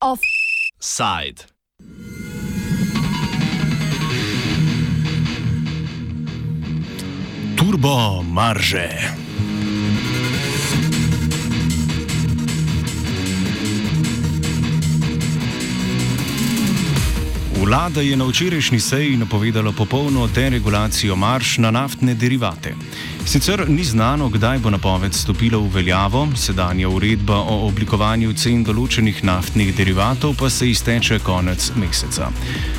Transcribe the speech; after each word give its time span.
Offside. 0.00 1.46
Turbo 7.56 8.22
marže. 8.22 9.19
Vlada 17.70 18.00
je 18.00 18.16
na 18.16 18.24
včerajšnji 18.26 18.80
seji 18.80 19.16
napovedala 19.16 19.72
popolno 19.72 20.26
deregulacijo 20.26 21.16
marš 21.16 21.58
na 21.58 21.70
naftne 21.70 22.14
derivate. 22.14 22.74
Sicer 23.26 23.62
ni 23.68 23.84
znano, 23.84 24.28
kdaj 24.28 24.58
bo 24.58 24.70
napoved 24.70 25.14
stopila 25.14 25.58
v 25.58 25.68
veljavo, 25.74 26.26
sedanja 26.36 26.88
uredba 26.88 27.36
o 27.36 27.68
oblikovanju 27.68 28.32
cen 28.34 28.64
določenih 28.66 29.22
naftnih 29.22 29.70
derivatov 29.76 30.34
pa 30.40 30.50
se 30.50 30.70
izteče 30.70 31.20
konec 31.22 31.70
meseca. 31.76 32.32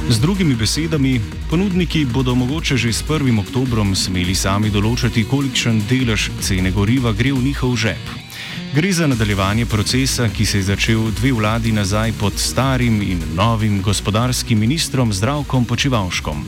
Z 0.10 0.20
drugimi 0.20 0.60
besedami, 0.60 1.22
ponudniki 1.50 2.04
bodo 2.06 2.36
mogoče 2.36 2.76
že 2.78 2.92
s 2.92 3.08
1. 3.08 3.40
oktobrom 3.46 3.96
smeli 3.96 4.36
sami 4.36 4.70
določati, 4.76 5.24
kolikšen 5.24 5.86
delež 5.88 6.28
cene 6.42 6.76
goriva 6.76 7.16
gre 7.16 7.32
v 7.32 7.48
njihov 7.48 7.80
žep. 7.80 8.31
Gre 8.74 8.92
za 8.94 9.08
nadaljevanje 9.08 9.66
procesa, 9.66 10.30
ki 10.30 10.46
se 10.46 10.58
je 10.58 10.64
začel 10.64 11.12
dve 11.12 11.32
vladi 11.32 11.72
nazaj 11.72 12.14
pod 12.20 12.34
starim 12.40 13.02
in 13.02 13.20
novim 13.36 13.82
gospodarskim 13.82 14.60
ministrom 14.60 15.14
Zdravkom 15.14 15.66
Počivalškom. 15.66 16.46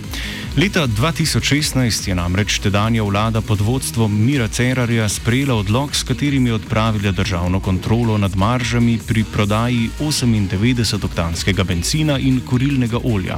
Leta 0.57 0.87
2016 0.87 2.07
je 2.07 2.15
namreč 2.15 2.59
tedanja 2.59 3.03
vlada 3.03 3.41
pod 3.41 3.61
vodstvom 3.61 4.25
Mira 4.25 4.47
Cerarja 4.47 5.09
sprejela 5.09 5.55
odlog, 5.55 5.95
s 5.95 6.03
katerim 6.03 6.47
je 6.47 6.53
odpravila 6.53 7.11
državno 7.11 7.59
kontrolo 7.59 8.17
nad 8.17 8.35
maržami 8.35 8.99
pri 9.07 9.23
prodaji 9.33 9.89
98-oktanskega 9.99 11.63
benzina 11.63 12.19
in 12.19 12.41
kurilnega 12.45 12.99
olja. 13.03 13.37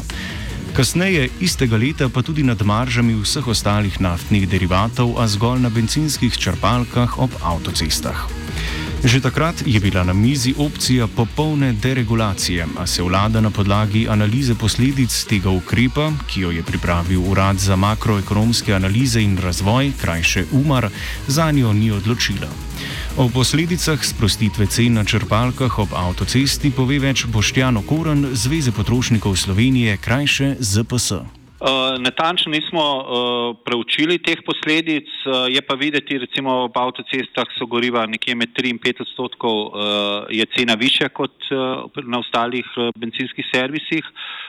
Kasneje, 0.75 1.30
istega 1.40 1.78
leta, 1.78 2.09
pa 2.09 2.22
tudi 2.22 2.44
nad 2.44 2.62
maržami 2.62 3.16
vseh 3.16 3.47
ostalih 3.47 4.02
naftnih 4.02 4.50
derivatov, 4.50 5.16
a 5.18 5.28
zgolj 5.28 5.62
na 5.64 5.70
benzinskih 5.70 6.38
črpalkah 6.38 7.20
ob 7.20 7.31
avtocestah. 7.42 8.45
Že 9.06 9.22
takrat 9.22 9.61
je 9.61 9.78
bila 9.78 10.02
na 10.02 10.17
mizi 10.17 10.56
opcija 10.58 11.06
popolne 11.08 11.73
deregulacije, 11.73 12.66
a 12.78 12.88
se 12.88 13.03
vlada 13.03 13.42
na 13.42 13.50
podlagi 13.53 14.08
analize 14.09 14.56
posledic 14.56 15.14
tega 15.30 15.50
ukrepa, 15.50 16.09
ki 16.28 16.42
jo 16.42 16.52
je 16.52 16.64
pripravil 16.64 17.22
Urad 17.22 17.62
za 17.62 17.75
makroekonomske 17.75 18.73
analize 18.73 19.22
in 19.22 19.38
razvoj, 19.38 19.92
krajše 20.02 20.45
UMAR, 20.52 20.89
za 21.28 21.52
njo 21.52 21.73
ni 21.73 21.92
odločila. 21.92 22.50
O 23.17 23.30
posledicah 23.30 24.02
sprostitve 24.06 24.66
cen 24.66 24.94
na 24.94 25.03
črpalkah 25.03 25.80
ob 25.80 25.94
avtocesti 25.94 26.72
pove 26.72 27.00
več 27.00 27.25
Boštjano 27.25 27.86
Koren, 27.86 28.28
Zveze 28.34 28.72
potrošnikov 28.72 29.36
Slovenije, 29.38 29.97
krajše 29.97 30.56
ZPS. 30.59 31.45
Uh, 31.66 31.72
natančno 32.00 32.52
nismo 32.52 32.82
uh, 32.82 33.58
preučili 33.66 34.20
teh 34.22 34.38
posledic, 34.46 35.08
uh, 35.26 35.50
je 35.50 35.62
pa 35.66 35.74
videti, 35.74 36.18
recimo 36.18 36.68
v 36.68 36.78
avtocestah 36.78 37.50
so 37.58 37.66
goriva 37.66 38.06
nekje 38.06 38.36
med 38.36 38.54
3 38.54 38.70
in 38.70 38.78
5 38.78 39.02
odstotkov, 39.02 39.58
je 40.30 40.46
cena 40.54 40.76
više 40.78 41.10
kot 41.10 41.34
na 42.06 42.20
ostalih 42.20 42.66
benzinskih 42.96 43.46
servisih. 43.54 44.06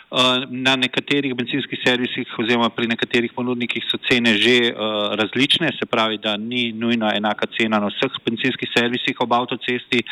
Uh, 0.07 0.47
na 0.51 0.77
nekaterih 0.79 1.35
benzinskih 1.35 1.81
servisih 1.83 2.31
oziroma 2.39 2.69
pri 2.71 2.87
nekaterih 2.87 3.33
ponudnikih 3.35 3.83
so 3.91 3.99
cene 4.07 4.37
že 4.39 4.71
uh, 4.71 5.19
različne, 5.19 5.67
se 5.75 5.83
pravi, 5.83 6.21
da 6.23 6.37
ni 6.37 6.71
nujna 6.71 7.11
enaka 7.19 7.51
cena 7.51 7.81
na 7.83 7.91
vseh 7.91 8.15
benzinskih 8.23 8.71
servisih 8.71 9.19
ob 9.19 9.35
avtocesti. 9.35 10.05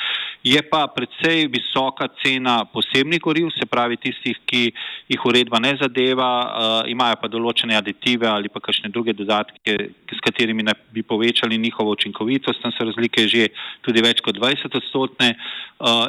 Je 0.42 0.62
pa 0.67 0.89
predvsej 0.91 1.46
visoka 1.46 2.08
cena 2.24 2.64
posebnih 2.64 3.23
goriv, 3.23 3.52
se 3.55 3.70
pravi 3.70 3.95
tistih, 3.96 4.41
ki 4.42 4.73
jih 5.14 5.27
uredba 5.30 5.63
ne 5.63 5.77
zadeva. 5.79 6.33
Uh, 6.42 6.90
imajo 6.90 7.20
pa 7.23 7.30
določene 7.30 7.79
aditive 7.79 8.27
ali 8.27 8.51
pa 8.51 8.58
kakšne 8.58 8.90
druge 8.90 9.14
dodatke, 9.14 9.79
s 10.11 10.20
katerimi 10.27 10.67
bi 10.90 11.07
povečali 11.07 11.55
njihovo 11.55 11.95
učinkovitost, 11.95 12.67
tam 12.67 12.74
so 12.74 12.83
razlike 12.83 13.29
že 13.30 13.46
tudi 13.86 14.02
več 14.02 14.19
kot 14.27 14.42
20 14.42 14.74
odstotne 14.74 15.36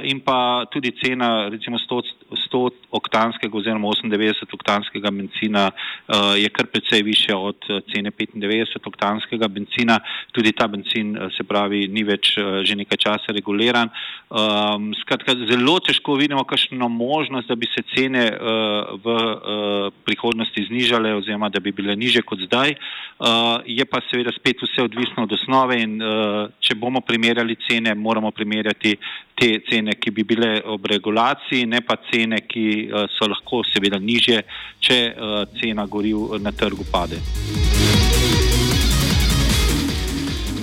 in 0.04 0.20
pa 0.22 0.66
tudi 0.72 0.92
cena 0.98 1.50
recimo 1.50 1.78
100, 1.78 2.02
100 2.50 2.70
oktanskega 2.92 3.58
oziroma 3.58 3.75
98 3.80 4.54
oktanskega 4.54 5.12
benzina 5.12 5.72
uh, 5.72 6.34
je 6.38 6.50
kar 6.50 6.66
precej 6.66 7.02
više 7.02 7.36
od 7.36 7.58
uh, 7.70 7.80
cene 7.94 8.12
95 8.12 8.88
oktanskega 8.88 9.48
benzina. 9.48 10.00
Tudi 10.32 10.52
ta 10.52 10.68
benzin 10.68 11.18
uh, 11.18 11.32
se 11.38 11.44
pravi 11.44 11.88
ni 11.88 12.04
več 12.04 12.36
že 12.66 12.76
nekaj 12.76 12.98
časa 12.98 13.34
reguliran. 13.34 13.90
Um, 14.30 14.94
skratka, 15.02 15.36
zelo 15.50 15.80
težko 15.80 16.16
vidimo 16.16 16.44
kakšno 16.44 16.90
možnost, 16.90 17.48
da 17.48 17.56
bi 17.56 17.68
se 17.70 17.84
cene 17.96 18.26
v 19.04 19.16
prihodnosti 20.06 20.66
znižale 20.68 21.14
oziroma 21.16 21.50
da 21.50 21.60
bi 21.60 21.72
bile 21.72 21.96
niže 21.96 22.22
kot 22.22 22.40
zdaj. 22.48 22.76
Je 23.66 23.86
pa 23.86 24.02
seveda 24.10 24.32
spet 24.36 24.62
vse 24.64 24.84
odvisno 24.84 25.24
od 25.24 25.34
osnove 25.38 25.78
in 25.82 26.00
če 26.60 26.76
bomo 26.76 27.02
primerjali 27.02 27.58
cene, 27.68 27.96
moramo 27.96 28.32
primerjati 28.32 28.96
te 29.36 29.52
cene, 29.70 29.96
ki 30.00 30.12
bi 30.12 30.24
bile 30.24 30.62
ob 30.72 30.86
regulaciji, 30.90 31.68
ne 31.70 31.82
pa 31.86 31.98
cene, 32.10 32.42
ki 32.48 32.66
so 33.18 33.30
lahko 33.30 33.64
seveda 33.74 34.00
niže, 34.00 34.42
če 34.80 35.00
uh, 35.12 35.38
cena 35.60 35.86
goriv 35.86 36.38
na 36.42 36.52
trgu 36.52 36.86
pade. 36.92 37.22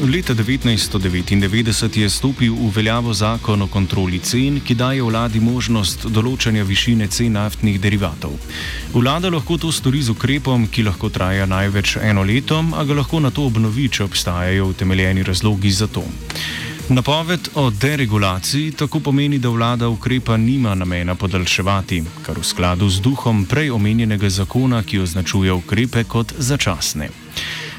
Leta 0.02 0.34
1999 0.34 1.98
je 1.98 2.10
stopil 2.10 2.54
v 2.54 2.70
veljavo 2.74 3.14
zakon 3.14 3.62
o 3.62 3.66
kontroli 3.70 4.18
cen, 4.18 4.58
ki 4.60 4.74
daje 4.74 5.02
vladi 5.02 5.38
možnost 5.38 6.08
določanja 6.10 6.64
višine 6.66 7.06
cen 7.06 7.36
naftnih 7.38 7.78
derivatov. 7.78 8.34
Vlada 8.96 9.30
lahko 9.30 9.60
to 9.62 9.70
stori 9.70 10.02
z 10.02 10.10
ukrepom, 10.10 10.66
ki 10.66 10.82
lahko 10.88 11.06
traja 11.06 11.46
največ 11.46 12.00
eno 12.02 12.26
leto, 12.26 12.58
a 12.74 12.82
ga 12.82 12.98
lahko 12.98 13.22
na 13.22 13.30
to 13.30 13.46
obnovi, 13.46 13.86
če 13.86 14.02
obstajajo 14.10 14.72
utemeljeni 14.74 15.22
razlogi 15.22 15.70
za 15.70 15.86
to. 15.86 16.02
Napoved 16.94 17.48
o 17.54 17.70
deregulaciji 17.70 18.72
tako 18.72 19.00
pomeni, 19.00 19.38
da 19.38 19.48
vlada 19.48 19.88
ukrepa 19.88 20.36
nima 20.36 20.74
namena 20.74 21.14
podaljševati, 21.14 22.02
kar 22.26 22.36
v 22.36 22.44
skladu 22.44 22.88
z 22.88 23.00
duhom 23.00 23.46
prej 23.48 23.70
omenjenega 23.70 24.28
zakona, 24.28 24.82
ki 24.82 25.00
označuje 25.00 25.52
ukrepe 25.52 26.04
kot 26.04 26.34
začasne. 26.36 27.08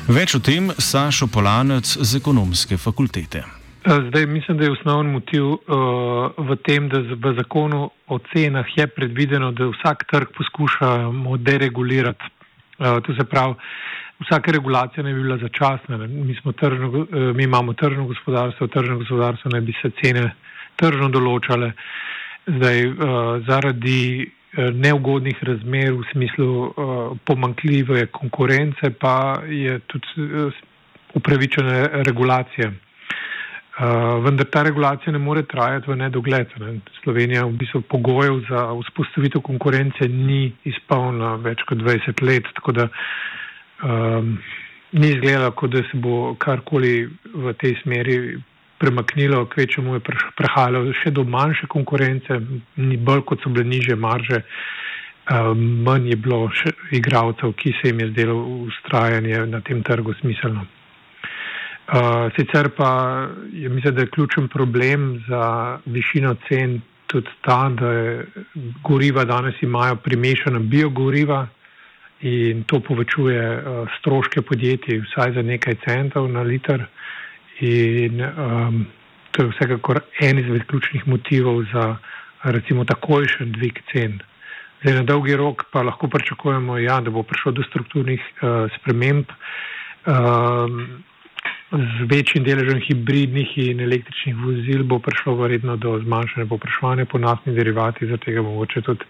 Več 0.08 0.34
o 0.34 0.40
tem 0.40 0.72
Sašo 0.78 1.28
Polanec 1.28 1.86
z 1.86 2.18
ekonomske 2.18 2.78
fakultete. 2.78 3.44
Eh, 3.86 4.02
zdaj, 4.10 4.26
mislim, 4.26 4.58
da 4.58 4.66
je 4.66 4.72
osnovni 4.72 5.14
motiv 5.14 5.46
uh, 5.46 5.60
v 6.50 6.58
tem, 6.66 6.90
da 6.90 7.04
v 7.04 7.36
zakonu 7.38 7.92
o 8.08 8.20
cenah 8.34 8.66
je 8.78 8.88
predvideno, 8.88 9.52
da 9.52 9.70
vsak 9.76 10.08
trg 10.10 10.34
poskušamo 10.38 11.38
deregulirati. 11.38 12.34
Uh, 12.80 12.98
to 13.06 13.14
se 13.14 13.30
pravi, 13.30 13.54
vsaka 14.24 14.52
regulacija 14.52 15.04
ne 15.04 15.14
bi 15.14 15.22
bila 15.22 15.38
začasna. 15.38 15.98
Mi, 16.08 16.36
tržno, 16.60 16.90
uh, 16.90 17.36
mi 17.36 17.44
imamo 17.44 17.74
tržno 17.74 18.08
gospodarstvo, 18.08 18.68
tržno 18.68 18.98
gospodarstvo 18.98 19.52
naj 19.52 19.62
bi 19.62 19.76
se 19.82 19.92
cene 20.02 20.30
tržno 20.76 21.10
določale. 21.14 21.74
Zdaj, 22.48 22.88
uh, 22.88 22.98
zaradi 23.48 24.32
Eh, 24.54 24.70
neugodnih 24.70 25.40
razmer 25.42 25.96
v 25.98 26.04
smislu 26.12 26.46
uh, 26.46 27.18
pomankljive 27.26 28.06
konkurence, 28.14 28.92
pa 29.02 29.42
je 29.50 29.80
tudi 29.90 30.08
uh, 30.22 30.54
upravičena 31.18 32.04
regulacija. 32.06 32.70
Uh, 32.70 34.22
vendar 34.22 34.46
ta 34.46 34.62
regulacija 34.62 35.14
ne 35.14 35.18
more 35.18 35.42
trajati 35.42 35.90
v 35.90 35.96
nedogled. 35.96 36.54
Ne. 36.62 36.76
Slovenija 37.02 37.48
v 37.50 37.58
bistvu 37.64 37.82
pogojev 37.82 38.44
za 38.50 38.68
vzpostavitev 38.84 39.42
konkurence 39.42 40.06
ni 40.08 40.54
izpolnila 40.70 41.34
več 41.42 41.66
kot 41.66 41.82
20 41.82 42.22
let, 42.22 42.46
tako 42.54 42.78
da 42.78 42.88
um, 43.84 44.38
ni 44.92 45.10
izgledalo, 45.10 45.52
kot 45.52 45.72
da 45.72 45.84
se 45.92 45.98
bo 45.98 46.36
karkoli 46.40 47.10
v 47.34 47.54
tej 47.54 47.76
smeri 47.82 48.18
premaknilo, 48.78 49.46
kvečemu 49.46 49.96
je 49.96 50.02
prehajalo 50.38 50.94
še 51.00 51.12
do 51.12 51.24
manjše 51.24 51.70
konkurence, 51.72 52.40
ni 52.78 52.98
bolj 52.98 53.24
kot 53.30 53.44
so 53.44 53.50
bile 53.54 53.66
niže 53.70 53.96
marže, 53.96 54.44
um, 55.32 55.84
manj 55.88 56.10
je 56.12 56.20
bilo 56.20 56.48
še 56.52 56.74
igralcev, 57.00 57.56
ki 57.58 57.76
se 57.80 57.92
jim 57.92 58.04
je 58.04 58.12
zdelo 58.12 58.38
ustrajanje 58.68 59.46
na 59.48 59.62
tem 59.62 59.84
trgu 59.84 60.16
smiselno. 60.22 60.66
Uh, 61.84 62.32
sicer 62.38 62.70
pa 62.76 63.28
je, 63.52 63.70
mislim, 63.70 63.96
da 63.96 64.06
je 64.06 64.12
ključen 64.14 64.48
problem 64.48 65.24
za 65.28 65.80
višino 65.86 66.36
cen 66.48 66.80
tudi 67.12 67.30
ta, 67.46 67.68
da 67.70 67.90
goriva 68.84 69.26
danes 69.28 69.60
imajo 69.62 69.96
primešana 69.96 70.60
biogoriva 70.60 71.48
in 72.24 72.64
to 72.64 72.80
povečuje 72.80 73.40
uh, 73.40 73.88
stroške 74.00 74.42
podjetij 74.42 75.02
vsaj 75.04 75.34
za 75.36 75.42
nekaj 75.44 75.76
centov 75.84 76.32
na 76.32 76.42
liter. 76.42 76.86
In 77.60 78.22
um, 78.24 78.86
to 79.32 79.44
je 79.44 79.50
vsekakor 79.52 80.02
en 80.22 80.40
izmed 80.40 80.66
ključnih 80.68 81.08
motivov 81.08 81.64
za 81.74 81.96
recimo 82.44 82.86
takojšen 82.86 83.52
dvig 83.52 83.80
cen. 83.92 84.20
Zdaj, 84.82 84.96
na 84.96 85.04
dolgi 85.04 85.36
rok 85.36 85.66
pa 85.72 85.84
lahko 85.84 86.08
pričakujemo, 86.08 86.78
ja, 86.78 87.00
da 87.02 87.12
bo 87.12 87.24
prišlo 87.24 87.52
do 87.52 87.64
strukturnih 87.64 88.20
uh, 88.20 88.72
sprememb 88.78 89.26
uh, 89.28 90.72
z 91.74 92.06
večjim 92.10 92.44
deležem 92.44 92.82
hibridnih 92.88 93.58
in 93.58 93.80
električnih 93.82 94.36
vozil, 94.38 94.84
bo 94.84 95.00
prišlo 95.00 95.36
verjetno 95.36 95.76
do 95.76 95.98
zmanjšanja 96.04 96.48
popraševanja 96.50 97.06
po 97.06 97.18
naftnih 97.18 97.56
derivatih, 97.56 98.10
zato 98.10 98.32
je 98.32 98.42
mogoče 98.42 98.82
tudi 98.82 99.06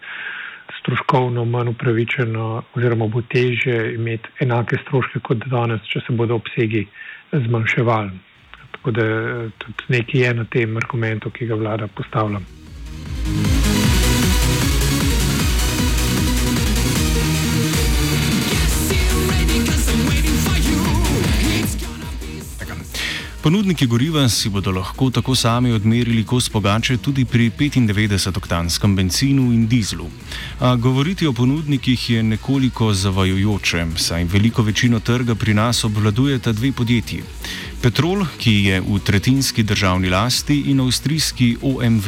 stroškovno 0.80 1.44
manj 1.44 1.68
upravičeno 1.68 2.62
oziroma 2.74 3.06
bo 3.06 3.22
teže 3.22 3.94
imeti 3.94 4.28
enake 4.40 4.78
stroške 4.82 5.20
kot 5.20 5.46
danes, 5.46 5.86
če 5.92 6.00
se 6.06 6.12
bodo 6.12 6.38
obsegi 6.40 6.86
zmanjševali. 7.32 8.10
Tako 8.72 8.90
da 8.90 9.06
tudi 9.58 9.88
nekaj 9.88 10.20
je 10.20 10.34
na 10.34 10.44
tem 10.44 10.76
argumentu, 10.76 11.30
ki 11.30 11.46
ga 11.46 11.54
vlada 11.54 11.88
postavlja. 11.88 12.40
Ponudniki 23.44 23.84
goriva 23.86 24.28
si 24.28 24.48
bodo 24.48 24.72
lahko 24.72 25.10
tako 25.10 25.34
sami 25.34 25.72
odmerili 25.72 26.22
kos 26.24 26.46
pogače 26.48 26.96
tudi 26.96 27.24
pri 27.24 27.50
95-oktanskem 27.50 28.94
benzinu 28.96 29.52
in 29.52 29.66
dizlu. 29.68 30.06
A 30.60 30.76
govoriti 30.76 31.26
o 31.26 31.32
ponudnikih 31.32 32.10
je 32.10 32.22
nekoliko 32.22 32.94
zavajojoče, 32.94 33.86
saj 33.96 34.24
veliko 34.24 34.62
večino 34.62 35.00
trga 35.00 35.34
pri 35.34 35.54
nas 35.54 35.84
obvladujeta 35.84 36.52
dve 36.52 36.72
podjetji. 36.72 37.22
Petrol, 37.84 38.24
ki 38.40 38.52
je 38.64 38.80
v 38.80 38.96
tretjinski 38.96 39.60
državni 39.62 40.08
lasti, 40.08 40.72
in 40.72 40.80
avstrijski 40.80 41.56
OMV. 41.60 42.06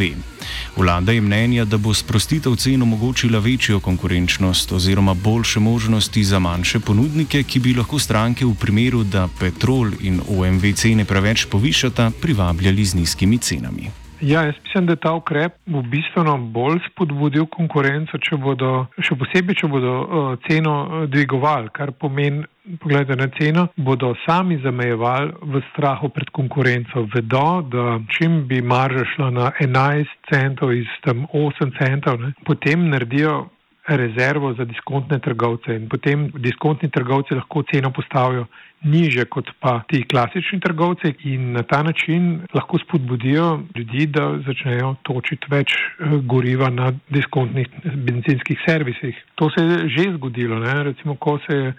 Vlada 0.77 1.13
je 1.13 1.21
mnenja, 1.21 1.67
da 1.69 1.77
bo 1.77 1.93
sprostitev 1.95 2.57
cen 2.57 2.83
omogočila 2.83 3.39
večjo 3.39 3.81
konkurenčnost 3.81 4.73
oziroma 4.73 5.15
boljše 5.15 5.61
možnosti 5.61 6.25
za 6.25 6.39
manjše 6.39 6.81
ponudnike, 6.81 7.43
ki 7.43 7.61
bi 7.61 7.75
lahko 7.77 7.99
stranke 7.99 8.47
v 8.47 8.55
primeru, 8.55 9.05
da 9.05 9.29
Petrol 9.39 9.93
in 10.01 10.21
OMV 10.25 10.73
cene 10.73 11.05
preveč 11.05 11.45
povišata, 11.45 12.11
privabljali 12.23 12.85
z 12.85 12.95
nizkimi 12.95 13.39
cenami. 13.39 14.06
Ja, 14.21 14.43
jaz 14.43 14.55
mislim, 14.65 14.87
da 14.87 14.93
je 14.93 14.97
ta 14.97 15.13
ukrep 15.13 15.53
v 15.67 15.83
bistvu 15.83 16.23
bolj 16.53 16.79
spodbudil 16.91 17.47
konkurenco, 17.53 18.19
če 18.19 18.37
bodo, 18.41 18.87
še 18.99 19.17
posebej, 19.21 19.59
če 19.61 19.69
bodo 19.69 19.93
uh, 20.01 20.29
ceno 20.49 20.77
uh, 20.85 21.03
dvigovali, 21.11 21.69
kar 21.77 21.93
pomeni, 21.93 22.47
pogledajte 22.81 23.17
na 23.21 23.29
ceno, 23.37 23.67
bodo 23.77 24.15
sami 24.25 24.57
zamejevali 24.65 25.35
v 25.53 25.63
strahu 25.71 26.09
pred 26.09 26.33
konkurenco. 26.33 27.05
Vedo, 27.13 27.61
da 27.69 27.99
čim 28.17 28.47
bi 28.49 28.63
marža 28.63 29.05
šla 29.15 29.31
na 29.31 29.51
11 29.61 30.33
centov 30.33 30.73
iz 30.73 30.89
tam 31.05 31.27
8 31.33 31.77
centov, 31.77 32.21
ne, 32.21 32.33
potem 32.49 32.89
naredijo 32.89 33.45
rezervo 33.87 34.55
za 34.55 34.65
diskontne 34.65 35.19
trgovce 35.19 35.75
in 35.77 35.89
potem 35.89 36.31
diskontni 36.35 36.91
trgovci 36.91 37.35
lahko 37.35 37.63
ceno 37.73 37.91
postavijo 37.91 38.47
niže 38.85 39.25
kot 39.25 39.51
pa 39.61 39.83
ti 39.89 40.03
klasični 40.03 40.61
trgovci 40.61 41.15
in 41.25 41.53
na 41.53 41.63
ta 41.63 41.83
način 41.83 42.41
lahko 42.55 42.79
spodbudijo 42.79 43.63
ljudi, 43.77 44.07
da 44.07 44.39
začnejo 44.47 44.95
točiti 45.03 45.47
več 45.51 45.73
eh, 45.73 46.19
goriva 46.23 46.71
na 46.71 46.93
diskontnih 47.09 47.69
benzinskih 47.85 48.59
servisih. 48.67 49.25
To 49.35 49.51
se 49.51 49.65
je 49.65 49.89
že 49.89 50.11
zgodilo, 50.17 50.59
ne? 50.59 50.83
recimo, 50.83 51.15
ko 51.15 51.39
se 51.47 51.57
je 51.57 51.73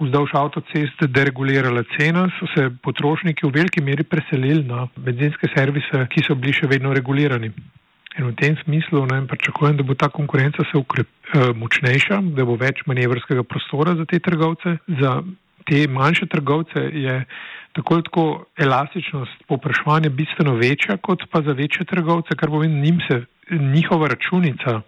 vzdolž 0.00 0.34
avtoceste 0.34 1.08
deregulirala 1.10 1.82
cena, 1.96 2.28
so 2.38 2.46
se 2.54 2.70
potrošniki 2.82 3.46
v 3.46 3.54
veliki 3.54 3.82
meri 3.82 4.04
preselili 4.04 4.62
na 4.64 4.86
benzinske 4.96 5.50
servise, 5.56 6.06
ki 6.12 6.22
so 6.26 6.38
bili 6.38 6.54
še 6.54 6.70
vedno 6.70 6.94
regulirani. 6.94 7.50
In 8.18 8.26
v 8.26 8.34
tem 8.34 8.56
smislu 8.64 9.06
ne, 9.06 9.22
pričakujem, 9.30 9.76
da 9.78 9.86
bo 9.86 9.94
ta 9.94 10.08
konkurenca 10.10 10.64
se 10.66 10.78
ukrep, 10.78 11.06
eh, 11.06 11.52
močnejša, 11.54 12.20
da 12.34 12.44
bo 12.44 12.56
več 12.58 12.82
manevrskega 12.86 13.44
prostora 13.46 13.94
za 13.94 14.04
te 14.04 14.18
trgovce. 14.18 14.78
Za 15.00 15.22
te 15.68 15.86
manjše 15.86 16.26
trgovce 16.26 16.80
je 16.92 17.24
tako 17.72 17.94
ali 17.94 18.02
tako 18.02 18.44
elastičnost 18.58 19.44
popraševanja 19.46 20.10
bistveno 20.10 20.54
večja 20.54 20.96
kot 20.96 21.22
pa 21.30 21.42
za 21.42 21.52
večje 21.52 21.86
trgovce, 21.86 22.34
kar 22.34 22.48
pomeni, 22.50 22.80
njim 22.80 22.98
se 23.08 23.24
njihova 23.50 24.08
računica 24.08 24.80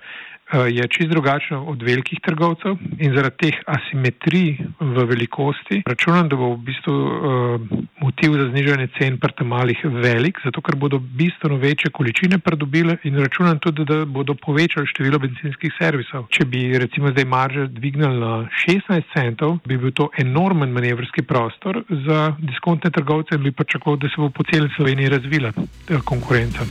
je 0.52 0.88
čist 0.88 1.10
drugačna 1.10 1.62
od 1.62 1.82
velikih 1.82 2.20
trgovcev 2.20 2.76
in 2.98 3.14
zaradi 3.14 3.36
teh 3.36 3.56
asimetrij 3.66 4.58
v 4.80 5.04
velikosti 5.06 5.82
računam, 5.86 6.28
da 6.28 6.36
bo 6.36 6.54
v 6.54 6.58
bistvu 6.66 6.94
uh, 6.94 7.60
motiv 8.00 8.34
za 8.38 8.48
znižanje 8.50 8.88
cen 8.98 9.18
pri 9.18 9.32
tem 9.38 9.48
malih 9.48 9.78
velik, 9.84 10.40
zato 10.44 10.60
ker 10.60 10.76
bodo 10.76 10.98
bistveno 10.98 11.56
večje 11.56 11.90
količine 11.90 12.38
pridobile 12.38 12.96
in 13.04 13.18
računam 13.18 13.58
tudi, 13.58 13.84
da 13.84 14.04
bodo 14.04 14.34
povečali 14.34 14.86
število 14.86 15.18
benzinskih 15.18 15.72
servisov. 15.78 16.26
Če 16.30 16.44
bi 16.44 16.78
recimo 16.78 17.12
zdaj 17.14 17.24
marže 17.24 17.66
dvignili 17.66 18.20
na 18.20 18.48
16 18.66 19.14
centov, 19.14 19.58
bi 19.66 19.78
bil 19.78 19.92
to 19.92 20.10
enormen 20.18 20.72
manevrski 20.72 21.22
prostor 21.22 21.82
za 22.06 22.32
diskontne 22.38 22.90
trgovce 22.90 23.38
in 23.38 23.42
bi 23.42 23.52
pričakoval, 23.52 23.98
da 23.98 24.08
se 24.08 24.18
bo 24.18 24.30
po 24.30 24.44
celi 24.50 24.70
Sloveniji 24.76 25.08
razvila 25.08 25.52
eh, 25.56 26.00
konkurenca. 26.04 26.66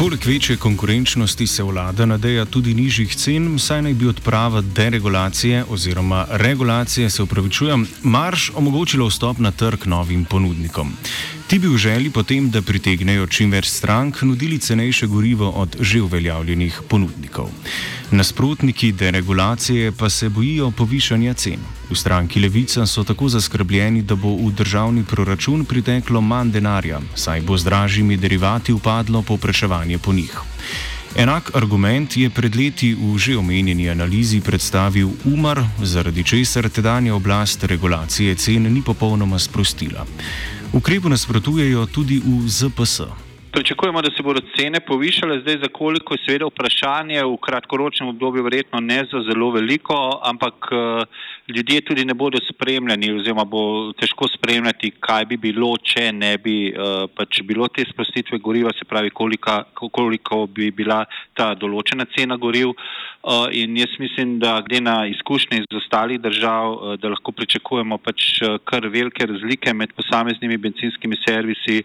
Poleg 0.00 0.26
večje 0.26 0.56
konkurenčnosti 0.56 1.46
se 1.46 1.62
vlada 1.62 2.06
nadeja 2.06 2.44
tudi 2.44 2.72
nižjih 2.74 3.16
cen, 3.16 3.58
saj 3.58 3.82
naj 3.82 3.94
bi 3.94 4.06
odprava 4.08 4.60
deregulacije 4.60 5.64
oziroma 5.68 6.26
regulacije, 6.30 7.10
se 7.10 7.22
upravičujem, 7.22 7.86
marš 8.02 8.50
omogočila 8.54 9.08
vstop 9.08 9.38
na 9.38 9.50
trg 9.50 9.86
novim 9.86 10.24
ponudnikom. 10.24 10.92
Ti 11.50 11.58
bi 11.58 11.66
v 11.66 11.76
želji 11.76 12.10
potem, 12.10 12.44
da 12.50 12.60
pritegnejo 12.62 13.24
čim 13.26 13.50
več 13.50 13.66
strank, 13.66 14.20
nudili 14.22 14.58
cenejše 14.62 15.08
gorivo 15.10 15.48
od 15.50 15.76
že 15.80 15.98
uveljavljenih 16.02 16.76
ponudnikov. 16.88 17.48
Nasprotniki 18.10 18.92
deregulacije 18.92 19.90
pa 19.92 20.10
se 20.10 20.28
bojijo 20.28 20.70
povišanja 20.70 21.34
cen. 21.34 21.58
V 21.90 21.96
stranki 21.98 22.40
Levica 22.40 22.86
so 22.86 23.02
tako 23.04 23.28
zaskrbljeni, 23.28 24.02
da 24.02 24.14
bo 24.14 24.36
v 24.36 24.52
državni 24.54 25.02
proračun 25.04 25.64
priteklo 25.64 26.20
manj 26.20 26.52
denarja, 26.54 27.00
saj 27.14 27.42
bo 27.42 27.58
z 27.58 27.66
dražjimi 27.66 28.16
derivati 28.16 28.72
upadlo 28.72 29.22
popraševanje 29.22 29.98
po 29.98 30.12
njih. 30.12 30.38
Enak 31.16 31.50
argument 31.54 32.16
je 32.16 32.30
pred 32.30 32.56
leti 32.56 32.94
v 32.94 33.18
že 33.18 33.34
omenjeni 33.36 33.90
analizi 33.90 34.40
predstavil 34.40 35.10
Umar, 35.24 35.64
zaradi 35.82 36.22
česar 36.24 36.68
tedanja 36.68 37.14
oblast 37.14 37.64
regulacije 37.64 38.34
cen 38.34 38.72
ni 38.72 38.82
popolnoma 38.82 39.38
sprostila. 39.38 40.06
Ukrepu 40.72 41.08
nasprotujejo 41.08 41.86
tudi 41.86 42.22
v 42.22 42.46
ZPS. 42.46 43.29
Pričakujemo, 43.52 44.02
da 44.02 44.10
se 44.16 44.22
bodo 44.22 44.40
cene 44.56 44.80
povišale, 44.80 45.40
zdaj 45.40 45.56
za 45.62 45.68
koliko 45.72 46.14
je 46.14 46.22
seveda 46.24 46.46
vprašanje, 46.46 47.24
v 47.24 47.36
kratkoročnem 47.36 48.08
obdobju 48.08 48.44
verjetno 48.46 48.80
ne 48.80 48.98
za 49.12 49.22
zelo 49.26 49.50
veliko, 49.50 50.20
ampak 50.22 50.54
uh, 50.70 51.02
ljudje 51.56 51.80
tudi 51.80 52.04
ne 52.04 52.14
bodo 52.14 52.38
spremljani 52.50 53.10
oziroma 53.12 53.44
bo 53.44 53.92
težko 53.98 54.28
spremljati, 54.28 54.92
kaj 55.00 55.26
bi 55.32 55.36
bilo, 55.36 55.72
če 55.82 56.12
ne 56.12 56.36
bi 56.38 56.70
uh, 56.70 57.08
pač 57.16 57.40
bilo 57.42 57.66
te 57.68 57.82
sprostitve 57.90 58.38
goriva, 58.38 58.70
se 58.78 58.86
pravi, 58.86 59.10
kolika, 59.10 59.64
koliko 59.74 60.46
bi 60.46 60.70
bila 60.70 61.02
ta 61.34 61.50
določena 61.54 62.06
cena 62.14 62.36
goriv. 62.36 62.70
Uh, 62.70 63.50
in 63.52 63.74
jaz 63.76 63.98
mislim, 63.98 64.38
da 64.38 64.60
glede 64.62 64.84
na 64.86 64.94
izkušnje 65.10 65.58
iz 65.64 65.76
ostalih 65.82 66.20
držav, 66.22 66.96
da 67.02 67.10
lahko 67.10 67.34
pričakujemo 67.36 67.98
pač 67.98 68.30
kar 68.64 68.86
velike 68.86 69.26
razlike 69.26 69.74
med 69.74 69.92
posameznimi 69.98 70.56
benzinskimi 70.56 71.18
servisi, 71.26 71.82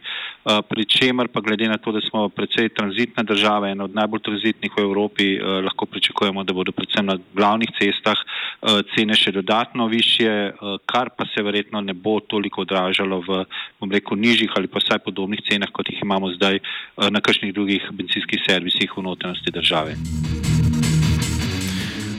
pri 0.69 0.86
čemer 0.86 1.27
pa 1.27 1.41
glede 1.41 1.54
na 1.63 1.77
to, 1.77 1.91
da 1.95 2.01
smo 2.03 2.29
predvsej 2.29 2.69
tranzitna 2.75 3.24
država, 3.24 3.69
ena 3.71 3.88
od 3.88 3.95
najbolj 3.95 4.19
tranzitnih 4.27 4.71
v 4.77 4.83
Evropi, 4.83 5.27
uh, 5.39 5.63
lahko 5.63 5.85
pričakujemo, 5.85 6.43
da 6.43 6.53
bodo 6.53 6.71
predvsem 6.75 7.05
na 7.05 7.15
glavnih 7.33 7.71
cestah 7.79 8.19
uh, 8.19 8.83
cene 8.95 9.15
še 9.15 9.31
dodatno 9.31 9.88
više, 9.88 10.25
eh, 10.25 10.77
kar 10.85 11.09
pa 11.17 11.25
se 11.25 11.43
verjetno 11.43 11.81
ne 11.81 11.93
bo 11.93 12.19
toliko 12.19 12.62
odražalo 12.62 13.21
v, 13.27 13.45
bom 13.79 13.91
rekel, 13.91 14.17
nižjih 14.17 14.51
ali 14.55 14.67
pa 14.67 14.79
vsaj 14.79 15.00
podobnih 15.05 15.41
cenah, 15.50 15.71
kot 15.71 15.89
jih 15.89 16.01
imamo 16.03 16.31
zdaj 16.35 16.59
eh, 16.59 16.63
na 17.12 17.21
kakšnih 17.21 17.53
drugih 17.53 17.89
benzinskih 17.91 18.41
servisih 18.47 18.91
v 18.97 19.03
notranjosti 19.03 19.51
države. 19.51 19.95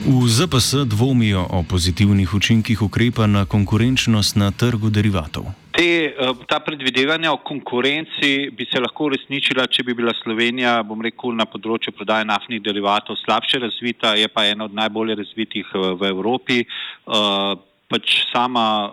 V 0.07 0.23
ZPS 0.31 0.87
dvomijo 0.87 1.43
o 1.51 1.63
pozitivnih 1.67 2.33
učinkih 2.33 2.81
ukrepa 2.81 3.27
na 3.27 3.45
konkurenčnost 3.45 4.35
na 4.35 4.51
trgu 4.51 4.89
derivatov. 4.89 5.66
Te, 5.77 6.09
eh, 6.09 6.33
ta 6.49 6.57
predvidevanja 6.59 7.31
o 7.31 7.37
konkurenci 7.37 8.49
bi 8.49 8.65
se 8.65 8.79
lahko 8.81 9.11
uresničila, 9.11 9.67
če 9.69 9.83
bi 9.85 9.93
bila 9.93 10.09
Slovenija, 10.23 10.79
bom 10.81 11.03
rekel, 11.05 11.35
na 11.37 11.45
področju 11.45 11.93
prodaje 11.93 12.25
naftnih 12.25 12.63
derivatov 12.65 13.19
slabše 13.21 13.61
razvita, 13.61 14.15
je 14.17 14.25
pa 14.25 14.47
ena 14.49 14.65
od 14.65 14.73
najbolje 14.73 15.19
razvitih 15.21 15.69
v 16.01 16.09
Evropi. 16.09 16.63
Eh, 16.65 17.53
pač 17.87 18.17
sama, 18.33 18.91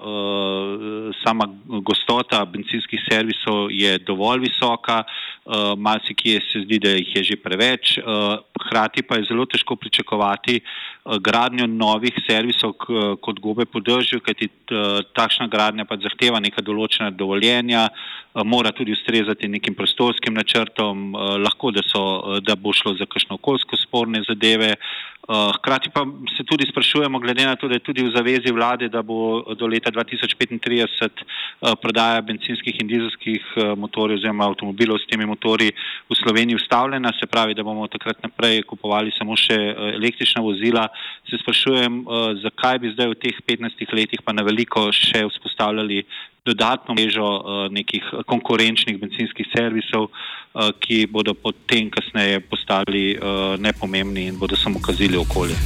sama 1.25 1.49
gostota 1.83 2.45
benzinskih 2.47 3.00
servisov 3.09 3.73
je 3.75 3.97
dovolj 4.07 4.45
visoka, 4.45 5.00
uh, 5.03 5.75
marsikje 5.75 6.38
se 6.47 6.62
zdi, 6.62 6.79
da 6.79 6.93
jih 6.95 7.11
je 7.17 7.23
že 7.33 7.37
preveč, 7.43 7.99
hkrati 8.66 9.02
pa 9.02 9.16
je 9.16 9.28
zelo 9.28 9.47
težko 9.47 9.76
pričakovati 9.76 10.61
uh, 10.61 11.16
gradnjo 11.21 11.66
novih 11.66 12.16
servisov 12.26 12.73
k, 12.80 13.14
kot 13.21 13.40
gobe 13.40 13.64
podržju, 13.64 14.21
kajti 14.25 14.49
uh, 14.49 15.00
takšna 15.16 15.49
gradnja 15.52 15.85
pa 15.85 15.99
zahteva 16.02 16.40
neka 16.40 16.64
določena 16.64 17.11
dovoljenja, 17.11 17.88
mora 18.42 18.73
tudi 18.75 18.92
ustrezati 18.92 19.49
nekim 19.49 19.76
prostorskim 19.78 20.35
načrtom, 20.35 21.12
lahko 21.38 21.71
da, 21.71 21.85
so, 21.87 22.40
da 22.42 22.56
bo 22.59 22.73
šlo 22.75 22.97
za 22.99 23.06
kakšno 23.06 23.38
okoljsko 23.38 23.78
sporne 23.78 24.25
zadeve. 24.26 24.75
Hkrati 25.25 25.88
pa 25.94 26.02
se 26.37 26.44
tudi 26.44 26.66
sprašujemo, 26.68 27.18
glede 27.23 27.47
na 27.47 27.54
to, 27.56 27.68
da 27.68 27.78
je 27.78 27.85
tudi 27.87 28.02
v 28.02 28.11
zavezi 28.12 28.52
vlade, 28.52 28.88
da 28.92 29.02
bo 29.02 29.40
do 29.54 29.66
leta 29.71 29.92
2035 29.94 31.23
uh, 31.23 31.73
prodaja 31.80 32.21
benzinskih 32.26 32.80
in 32.83 32.90
dizelskih 32.90 33.54
motorjev 33.76 34.18
oziroma 34.18 34.50
avtomobilov 34.50 34.99
s 34.99 35.09
temi 35.09 35.26
motorji 35.26 35.73
v 36.11 36.18
Sloveniji 36.18 36.59
ustavljena, 36.59 37.12
se 37.21 37.26
pravi, 37.26 37.54
da 37.54 37.62
bomo 37.62 37.87
takrat 37.88 38.23
naprej 38.23 38.53
kupovali 38.62 39.12
samo 39.18 39.37
še 39.37 39.56
uh, 39.56 39.88
električna 39.96 40.42
vozila. 40.44 40.87
Se 41.30 41.40
sprašujem, 41.42 42.00
uh, 42.04 42.30
zakaj 42.42 42.78
bi 42.78 42.92
zdaj 42.94 43.11
v 43.12 43.18
teh 43.25 43.40
15 43.49 43.94
letih 43.96 44.23
pa 44.25 44.32
na 44.32 44.46
veliko 44.46 44.87
še 44.92 45.25
vzpostavljali 45.28 46.04
dodatno 46.44 46.94
mrežo 46.94 47.25
uh, 47.25 47.66
nekih 47.73 48.04
konkurenčnih 48.30 49.00
benzinskih 49.00 49.49
servisov, 49.54 50.11
ki 50.54 51.08
bodo 51.11 51.32
potem 51.34 51.88
kasneje 51.90 52.38
postali 52.46 53.18
nepomembni 53.58 54.28
in 54.30 54.38
bodo 54.38 54.54
samo 54.54 54.78
kazili 54.78 55.18
okolje. 55.18 55.58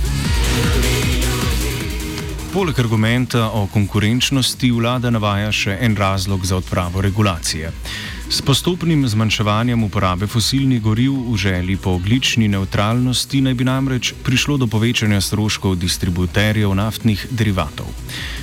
Poleg 2.49 2.79
argumenta 2.81 3.51
o 3.53 3.67
konkurenčnosti 3.69 4.71
vlada 4.73 5.11
navaja 5.13 5.51
še 5.53 5.77
en 5.85 5.93
razlog 5.97 6.47
za 6.49 6.57
odpravo 6.57 7.05
regulacije. 7.05 7.69
S 8.31 8.43
postopnim 8.43 9.09
zmanjševanjem 9.09 9.85
uporabe 9.85 10.27
fosilnih 10.27 10.83
goriv 10.83 11.13
v 11.33 11.37
želji 11.37 11.77
po 11.77 11.91
oglični 11.91 12.49
neutralnosti 12.49 13.41
naj 13.41 13.55
bi 13.55 13.65
namreč 13.65 14.13
prišlo 14.25 14.57
do 14.57 14.67
povečanja 14.67 15.21
stroškov 15.21 15.77
distributerjev 15.77 16.75
naftnih 16.75 17.27
derivatov. 17.31 17.87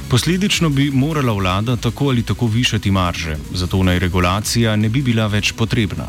Posledično 0.09 0.69
bi 0.69 0.89
morala 0.91 1.33
vlada 1.33 1.75
tako 1.75 2.09
ali 2.09 2.23
tako 2.23 2.47
višati 2.47 2.91
marže, 2.91 3.37
zato 3.53 3.83
naj 3.83 3.99
regulacija 3.99 4.75
ne 4.75 4.89
bi 4.89 5.01
bila 5.01 5.27
več 5.27 5.53
potrebna. 5.53 6.07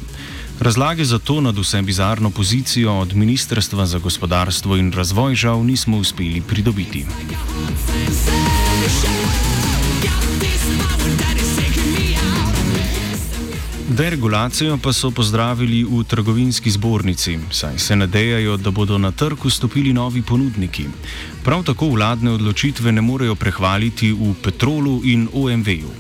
Razlage 0.61 1.05
za 1.05 1.19
to 1.19 1.41
nad 1.41 1.59
vse 1.59 1.83
bizarno 1.83 2.31
pozicijo 2.31 2.99
od 2.99 3.15
Ministrstva 3.15 3.87
za 3.87 3.99
gospodarstvo 3.99 4.77
in 4.77 4.93
razvoj 4.93 5.35
žal 5.35 5.65
nismo 5.65 5.99
uspeli 5.99 6.41
pridobiti. 6.41 7.05
Deregulacijo 13.89 14.79
pa 14.83 14.93
so 14.93 15.11
pozdravili 15.11 15.85
v 15.85 16.03
trgovinski 16.05 16.71
zbornici, 16.71 17.39
saj 17.51 17.79
se 17.79 17.97
nadejajo, 17.97 18.57
da 18.57 18.71
bodo 18.71 18.99
na 18.99 19.13
trg 19.13 19.45
vstopili 19.45 19.93
novi 19.93 20.23
ponudniki. 20.23 20.87
Prav 21.45 21.63
tako 21.63 21.89
vladne 21.95 22.31
odločitve 22.31 22.93
ne 22.93 23.01
morejo 23.01 23.35
prehvaliti 23.35 24.11
v 24.13 24.35
Petrolu 24.43 25.01
in 25.05 25.29
OMV-ju. 25.33 25.91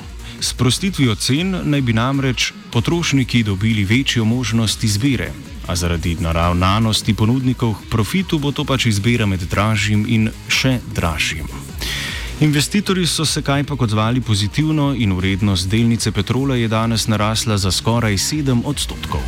S 0.41 0.53
prostitvijo 0.53 1.15
cen 1.15 1.61
naj 1.63 1.81
bi 1.81 1.93
namreč 1.93 2.53
potrošniki 2.73 3.43
dobili 3.43 3.85
večjo 3.85 4.25
možnost 4.25 4.85
izbire, 4.85 5.31
a 5.67 5.77
zaradi 5.77 6.17
naravnanosti 6.21 7.15
ponudnikov 7.15 7.75
k 7.75 7.91
profitu 7.91 8.39
bo 8.39 8.53
to 8.53 8.65
pač 8.65 8.87
izbira 8.87 9.27
med 9.27 9.41
dražjim 9.41 10.05
in 10.09 10.31
še 10.49 10.81
dražjim. 10.95 11.66
Investitorji 12.41 13.07
so 13.07 13.25
se 13.25 13.43
kajpak 13.43 13.83
odzvali 13.83 14.21
pozitivno 14.21 14.95
in 14.99 15.13
vrednost 15.13 15.69
delnice 15.69 16.13
Petrola 16.13 16.57
je 16.57 16.69
danes 16.69 17.07
narasla 17.09 17.59
za 17.59 17.71
skoraj 17.71 18.13
7 18.13 18.63
odstotkov. 18.65 19.21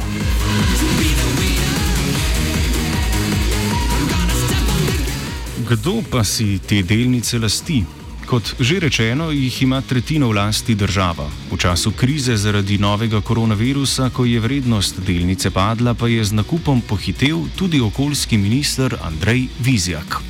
Kdo 5.68 6.02
pa 6.10 6.24
si 6.24 6.58
te 6.58 6.82
delnice 6.82 7.38
lasti? 7.38 7.84
Kot 8.26 8.54
že 8.60 8.80
rečeno, 8.80 9.30
jih 9.30 9.62
ima 9.62 9.80
tretjino 9.80 10.28
v 10.28 10.34
lasti 10.36 10.74
država. 10.74 11.30
V 11.52 11.56
času 11.56 11.92
krize 11.96 12.36
zaradi 12.36 12.78
novega 12.78 13.20
koronavirusa, 13.20 14.10
ko 14.10 14.24
je 14.24 14.40
vrednost 14.40 15.00
delnice 15.00 15.50
padla, 15.50 15.94
pa 15.94 16.08
je 16.08 16.24
z 16.24 16.32
nakupom 16.32 16.80
pohitev 16.80 17.38
tudi 17.56 17.80
okoljski 17.80 18.36
minister 18.36 18.96
Andrej 19.00 19.48
Vizjak. 19.64 20.20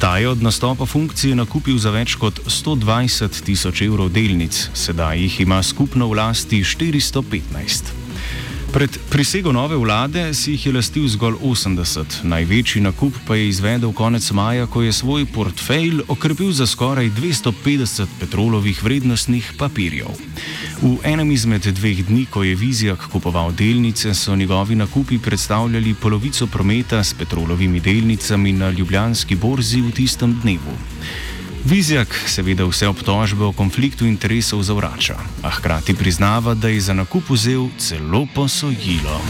Ta 0.00 0.18
je 0.18 0.28
od 0.28 0.42
nastopa 0.42 0.86
funkcije 0.86 1.36
nakupil 1.36 1.78
za 1.78 1.90
več 1.90 2.14
kot 2.20 2.40
120 2.46 3.42
tisoč 3.44 3.82
evrov 3.86 4.10
delnic, 4.12 4.68
sedaj 4.74 5.20
jih 5.22 5.40
ima 5.46 5.62
skupno 5.62 6.08
v 6.10 6.18
lasti 6.18 6.64
415. 6.64 8.03
Pred 8.74 8.98
prisego 9.10 9.52
nove 9.52 9.76
vlade 9.76 10.34
si 10.34 10.50
jih 10.50 10.66
je 10.66 10.72
lastil 10.74 11.04
zgolj 11.08 11.36
80, 11.38 12.24
največji 12.26 12.80
nakup 12.82 13.14
pa 13.26 13.36
je 13.38 13.48
izvedel 13.48 13.92
konec 13.94 14.30
maja, 14.34 14.66
ko 14.66 14.82
je 14.82 14.92
svoj 14.92 15.26
portfelj 15.30 16.00
okrepil 16.08 16.50
za 16.52 16.66
skoraj 16.66 17.06
250 17.14 18.16
petrolovih 18.20 18.82
vrednostnih 18.82 19.52
papirjev. 19.58 20.10
V 20.82 20.96
enem 21.06 21.30
izmed 21.30 21.62
dveh 21.62 22.02
dni, 22.08 22.26
ko 22.26 22.42
je 22.42 22.56
Vizijak 22.58 23.06
kupoval 23.12 23.52
delnice, 23.54 24.14
so 24.14 24.34
njegovi 24.36 24.74
nakupi 24.74 25.18
predstavljali 25.18 25.94
polovico 25.94 26.46
prometa 26.46 27.04
s 27.04 27.14
petrolovimi 27.14 27.80
delnicami 27.80 28.52
na 28.52 28.70
ljubljanski 28.70 29.36
borzi 29.36 29.80
v 29.86 29.94
tistem 29.94 30.34
dnevu. 30.42 30.74
Vizjak 31.64 32.12
seveda 32.28 32.66
vse 32.68 32.88
obtožbe 32.88 33.44
o 33.44 33.52
konfliktu 33.52 34.04
interesov 34.04 34.60
zavrača, 34.62 35.16
a 35.42 35.50
hkrati 35.50 35.94
priznava, 35.96 36.54
da 36.54 36.68
je 36.68 36.80
za 36.80 36.92
nakup 36.92 37.30
vzel 37.30 37.68
celo 37.78 38.26
posojilo. 38.34 39.20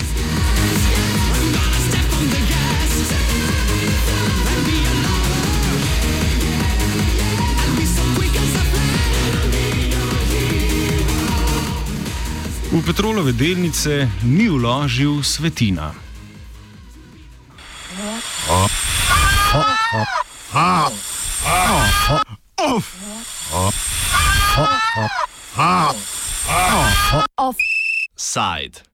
V 12.72 12.82
petrolove 12.82 13.32
delnice 13.32 14.10
ni 14.26 14.48
vložil 14.50 15.22
svetina. 15.22 16.03
Offside. 28.36 28.84